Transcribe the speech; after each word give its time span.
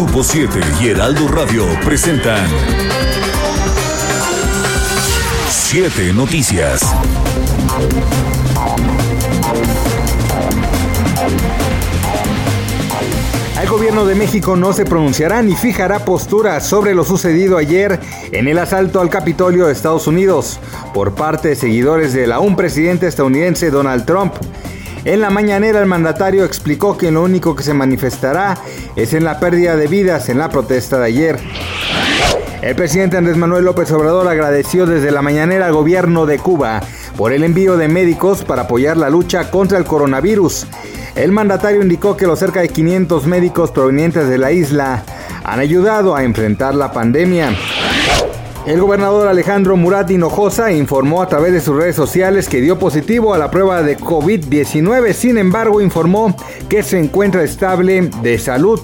Grupo 0.00 0.22
7 0.22 0.60
y 0.80 0.88
Heraldo 0.90 1.26
Radio 1.26 1.66
presentan 1.84 2.46
7 5.48 6.12
Noticias. 6.12 6.82
El 13.60 13.68
gobierno 13.68 14.06
de 14.06 14.14
México 14.14 14.54
no 14.54 14.72
se 14.72 14.84
pronunciará 14.84 15.42
ni 15.42 15.56
fijará 15.56 16.04
postura 16.04 16.60
sobre 16.60 16.94
lo 16.94 17.02
sucedido 17.02 17.58
ayer 17.58 17.98
en 18.30 18.46
el 18.46 18.58
asalto 18.58 19.00
al 19.00 19.10
Capitolio 19.10 19.66
de 19.66 19.72
Estados 19.72 20.06
Unidos 20.06 20.60
por 20.94 21.16
parte 21.16 21.48
de 21.48 21.56
seguidores 21.56 22.12
del 22.12 22.30
aún 22.30 22.54
presidente 22.54 23.08
estadounidense 23.08 23.72
Donald 23.72 24.06
Trump. 24.06 24.34
En 25.08 25.22
la 25.22 25.30
mañanera 25.30 25.80
el 25.80 25.86
mandatario 25.86 26.44
explicó 26.44 26.98
que 26.98 27.10
lo 27.10 27.22
único 27.22 27.56
que 27.56 27.62
se 27.62 27.72
manifestará 27.72 28.58
es 28.94 29.14
en 29.14 29.24
la 29.24 29.40
pérdida 29.40 29.74
de 29.74 29.86
vidas 29.86 30.28
en 30.28 30.36
la 30.36 30.50
protesta 30.50 30.98
de 30.98 31.06
ayer. 31.06 31.38
El 32.60 32.76
presidente 32.76 33.16
Andrés 33.16 33.38
Manuel 33.38 33.64
López 33.64 33.90
Obrador 33.92 34.28
agradeció 34.28 34.84
desde 34.84 35.10
la 35.10 35.22
mañanera 35.22 35.64
al 35.64 35.72
gobierno 35.72 36.26
de 36.26 36.38
Cuba 36.38 36.82
por 37.16 37.32
el 37.32 37.42
envío 37.42 37.78
de 37.78 37.88
médicos 37.88 38.44
para 38.44 38.62
apoyar 38.64 38.98
la 38.98 39.08
lucha 39.08 39.50
contra 39.50 39.78
el 39.78 39.86
coronavirus. 39.86 40.66
El 41.14 41.32
mandatario 41.32 41.80
indicó 41.80 42.14
que 42.14 42.26
los 42.26 42.38
cerca 42.38 42.60
de 42.60 42.68
500 42.68 43.24
médicos 43.24 43.70
provenientes 43.70 44.28
de 44.28 44.36
la 44.36 44.52
isla 44.52 45.04
han 45.42 45.58
ayudado 45.58 46.16
a 46.16 46.22
enfrentar 46.22 46.74
la 46.74 46.92
pandemia. 46.92 47.56
El 48.68 48.82
gobernador 48.82 49.28
Alejandro 49.28 49.78
Murat 49.78 50.10
Hinojosa 50.10 50.70
informó 50.72 51.22
a 51.22 51.26
través 51.26 51.54
de 51.54 51.60
sus 51.62 51.74
redes 51.74 51.96
sociales 51.96 52.50
que 52.50 52.60
dio 52.60 52.78
positivo 52.78 53.32
a 53.32 53.38
la 53.38 53.50
prueba 53.50 53.82
de 53.82 53.96
COVID-19, 53.96 55.14
sin 55.14 55.38
embargo 55.38 55.80
informó 55.80 56.36
que 56.68 56.82
se 56.82 56.98
encuentra 56.98 57.42
estable 57.42 58.10
de 58.20 58.38
salud. 58.38 58.78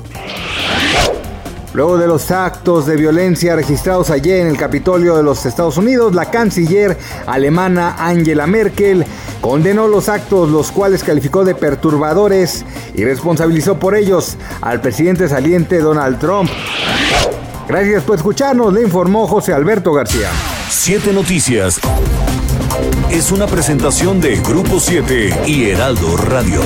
Luego 1.75 1.99
de 1.99 2.07
los 2.07 2.31
actos 2.31 2.87
de 2.87 2.97
violencia 2.97 3.57
registrados 3.57 4.09
ayer 4.09 4.41
en 4.41 4.47
el 4.47 4.57
Capitolio 4.57 5.19
de 5.19 5.23
los 5.23 5.45
Estados 5.45 5.77
Unidos, 5.77 6.15
la 6.15 6.31
canciller 6.31 6.97
alemana 7.27 7.95
Angela 7.99 8.47
Merkel 8.47 9.05
condenó 9.43 9.87
los 9.87 10.09
actos, 10.09 10.49
los 10.49 10.73
cuales 10.73 11.05
calificó 11.05 11.45
de 11.45 11.55
perturbadores 11.55 12.65
y 12.95 13.05
responsabilizó 13.05 13.79
por 13.79 13.95
ellos 13.97 14.39
al 14.63 14.81
presidente 14.81 15.29
saliente 15.29 15.81
Donald 15.81 16.19
Trump. 16.19 16.49
Gracias 17.67 18.05
por 18.05 18.17
escucharnos, 18.17 18.73
le 18.73 18.83
informó 18.83 19.27
José 19.27 19.55
Alberto 19.55 19.93
García. 19.93 20.31
7 20.69 21.13
Noticias. 21.13 21.81
Es 23.11 23.33
una 23.33 23.47
presentación 23.47 24.21
de 24.21 24.37
Grupo 24.41 24.79
7 24.79 25.45
y 25.47 25.71
Heraldo 25.71 26.17
Radio. 26.17 26.61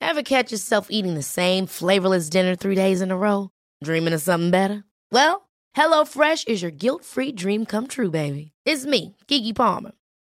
Ever 0.00 0.22
catch 0.22 0.50
yourself 0.52 0.88
eating 0.90 1.14
the 1.14 1.22
same 1.22 1.66
flavorless 1.66 2.28
dinner 2.30 2.56
three 2.56 2.74
days 2.74 3.00
in 3.02 3.10
a 3.10 3.16
row? 3.16 3.50
Dreaming 3.84 4.14
of 4.14 4.22
something 4.22 4.50
better? 4.50 4.84
Well, 5.12 5.48
HelloFresh 5.76 6.48
is 6.48 6.62
your 6.62 6.70
guilt-free 6.70 7.32
dream 7.32 7.66
come 7.66 7.86
true, 7.88 8.10
baby. 8.10 8.52
It's 8.64 8.86
me, 8.86 9.16
Kiki 9.26 9.52
Palmer. 9.52 9.92